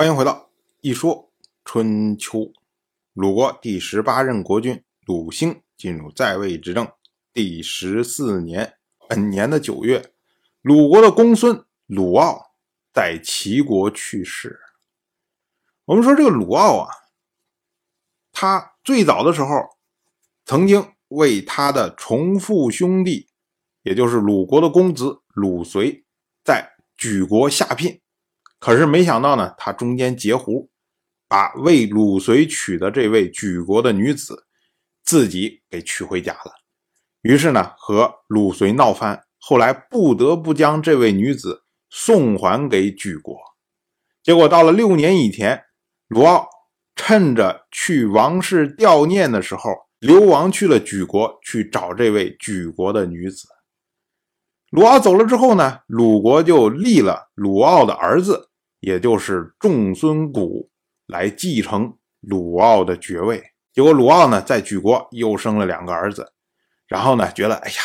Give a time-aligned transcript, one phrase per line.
[0.00, 0.32] 欢迎回到
[0.80, 1.30] 《一说
[1.62, 2.38] 春秋》。
[3.12, 6.90] 鲁国第十八任国君鲁兴进入在位执政
[7.34, 10.14] 第十四年，本年的九月，
[10.62, 12.54] 鲁国的公孙鲁傲
[12.94, 14.58] 在齐国去世。
[15.84, 16.88] 我们说这个鲁傲啊，
[18.32, 19.48] 他最早的时候
[20.46, 23.28] 曾经为他的重父兄弟，
[23.82, 26.06] 也就是鲁国的公子鲁随，
[26.42, 28.00] 在举国下聘。
[28.60, 30.68] 可是没想到呢，他中间截胡，
[31.26, 34.44] 把为鲁随娶的这位举国的女子
[35.02, 36.52] 自己给娶回家了。
[37.22, 43.34] 于是呢，和鲁随闹翻，后来不得不将这位女子送还给举国。
[44.22, 45.64] 结果到了六年以前，
[46.08, 46.46] 鲁傲
[46.94, 49.70] 趁着去王室吊念的时候，
[50.00, 53.48] 流亡去了举国，去找这位举国的女子。
[54.70, 58.49] 鲁傲走了之后呢，鲁国就立了鲁傲的儿子。
[58.80, 60.70] 也就是仲孙谷
[61.06, 66.32] 来继承鲁奥的爵位，结果鲁奥呢在举国又生了两个儿子，
[66.86, 67.76] 然后呢觉得哎呀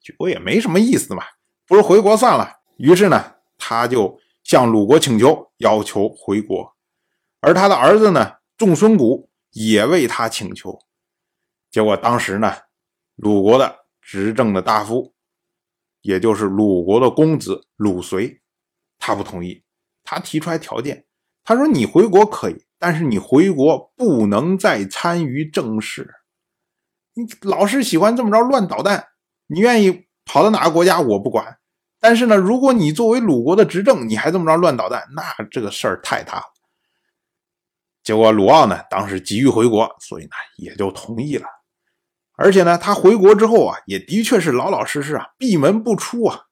[0.00, 1.22] 举国也没什么意思嘛，
[1.66, 2.60] 不如回国算了。
[2.78, 6.76] 于是呢他就向鲁国请求，要求回国，
[7.40, 10.78] 而他的儿子呢仲孙谷也为他请求，
[11.70, 12.52] 结果当时呢
[13.16, 15.14] 鲁国的执政的大夫，
[16.02, 18.40] 也就是鲁国的公子鲁随，
[18.98, 19.64] 他不同意。
[20.06, 21.04] 他提出来条件，
[21.44, 26.08] 他说：“你回国可以，但是你回国不能再参与政事。
[27.14, 29.08] 你老是喜欢这么着乱捣蛋，
[29.48, 31.58] 你愿意跑到哪个国家我不管。
[31.98, 36.44] 但是呢，如果你作为鲁国的执政，你还这么着乱捣蛋，那这个事儿太大了。”
[38.04, 41.48] 结果鲁奥呢，当时急于回国，所以呢也就同意了。
[42.36, 46.42] 而且呢，他回国之后啊，也的确是老老实实啊，闭门不出啊，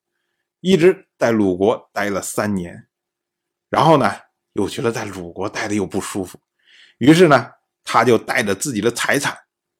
[0.60, 2.88] 一直在鲁国待了三年。
[3.74, 4.08] 然后呢，
[4.52, 6.38] 又觉得在鲁国待的又不舒服，
[6.98, 7.50] 于是呢，
[7.82, 9.36] 他就带着自己的财产，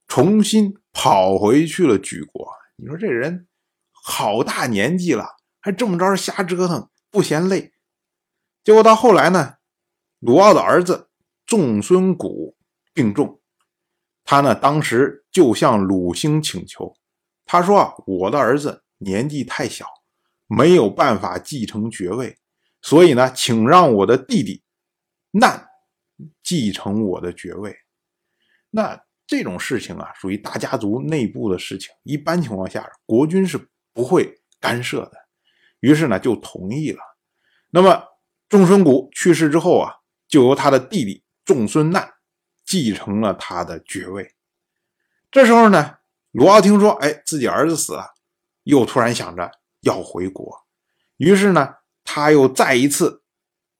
[0.08, 2.50] 重新跑回去了举国。
[2.74, 3.46] 你说这人
[3.92, 5.24] 好大年纪了，
[5.60, 7.72] 还这么着瞎折腾，不嫌累。
[8.64, 9.58] 结果到后来呢，
[10.18, 11.08] 鲁傲的儿子
[11.46, 12.56] 仲孙谷
[12.92, 13.40] 病重，
[14.24, 16.92] 他呢当时就向鲁兴请求，
[17.46, 19.86] 他说，我的儿子年纪太小，
[20.48, 22.36] 没有办法继承爵位。
[22.84, 24.62] 所以呢，请让我的弟弟
[25.30, 25.66] 难
[26.42, 27.74] 继承我的爵位。
[28.68, 33.58] 那这种事情啊，属于大家族内部的事情，一般情况下，国君是
[33.94, 35.12] 不会干涉的。
[35.80, 36.98] 于是呢，就同意了。
[37.70, 38.04] 那么
[38.50, 39.90] 仲孙谷去世之后啊，
[40.28, 42.12] 就由他的弟弟仲孙难
[42.66, 44.34] 继承了他的爵位。
[45.30, 46.00] 这时候呢，
[46.32, 48.12] 鲁傲听说，哎，自己儿子死了，
[48.64, 50.66] 又突然想着要回国，
[51.16, 51.76] 于是呢。
[52.04, 53.22] 他又再一次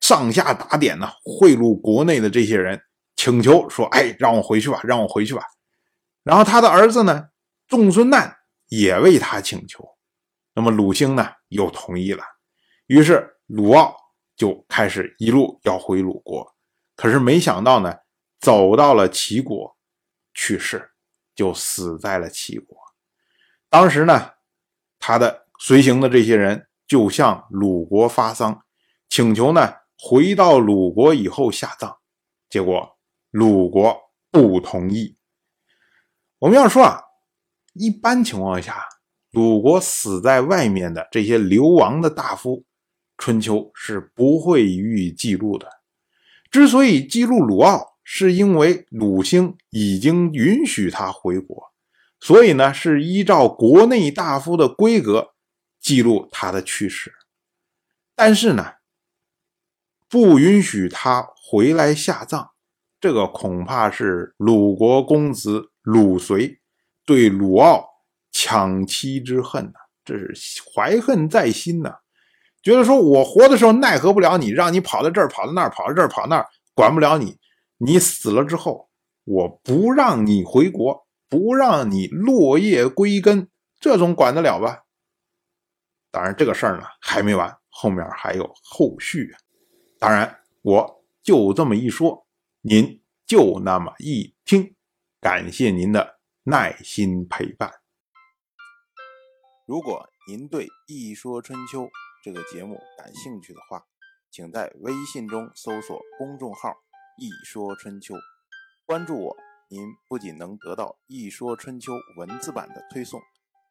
[0.00, 2.82] 上下打点呢，贿赂国内的这些人，
[3.14, 5.42] 请求说：“哎，让我回去吧，让我回去吧。”
[6.24, 7.28] 然后他的儿子呢，
[7.68, 8.34] 仲孙旦
[8.68, 9.86] 也为他请求。
[10.54, 12.24] 那么鲁兴呢，又同意了。
[12.86, 13.94] 于是鲁傲
[14.36, 16.54] 就开始一路要回鲁国，
[16.96, 17.94] 可是没想到呢，
[18.40, 19.76] 走到了齐国，
[20.32, 20.90] 去世，
[21.34, 22.76] 就死在了齐国。
[23.68, 24.32] 当时呢，
[24.98, 26.66] 他的随行的这些人。
[26.86, 28.62] 就向鲁国发丧，
[29.08, 31.96] 请求呢回到鲁国以后下葬，
[32.50, 32.96] 结果
[33.30, 33.96] 鲁国
[34.30, 35.16] 不同意。
[36.38, 37.00] 我们要说啊，
[37.72, 38.84] 一般情况下，
[39.30, 42.64] 鲁国死在外面的这些流亡的大夫，
[43.16, 45.68] 春秋是不会予以记录的。
[46.50, 51.72] 之所以记录鲁傲，是因为鲁兴已经允许他回国，
[52.20, 55.33] 所以呢是依照国内大夫的规格。
[55.84, 57.12] 记录他的去世，
[58.16, 58.76] 但是呢，
[60.08, 62.52] 不允许他回来下葬，
[62.98, 66.58] 这个恐怕是鲁国公子鲁随
[67.04, 67.86] 对鲁傲
[68.32, 69.72] 抢妻之恨呐，
[70.02, 71.98] 这是怀恨在心呐，
[72.62, 77.36] 觉得说我活的时候奈何不了你，让你跑到这儿跑到那儿跑到这儿跑那儿，管不了你，
[77.76, 78.88] 你死了之后，
[79.24, 84.83] 我不让你回国，不让你落叶归根，这总管得了吧？
[86.14, 89.34] 当然，这个事儿呢还没完，后面还有后续。
[89.98, 92.24] 当然，我就这么一说，
[92.60, 94.76] 您就那么一听。
[95.20, 97.68] 感谢您的耐心陪伴。
[99.66, 101.82] 如果您对《一说春秋》
[102.22, 103.84] 这个节目感兴趣的话，
[104.30, 106.72] 请在微信中搜索公众号
[107.18, 108.14] “一说春秋”，
[108.86, 109.36] 关注我。
[109.68, 113.20] 您不仅能得到《一说春秋》文字版的推送，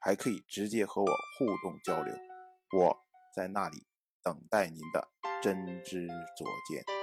[0.02, 2.14] 还可以直接和我互动交流。
[2.74, 3.86] 我在那里
[4.24, 5.08] 等待您的
[5.44, 7.03] 真知灼见。